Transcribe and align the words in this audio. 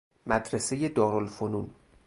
مدرسۀ 0.27 0.89
دار 0.95 1.17
الفنون 1.23 1.69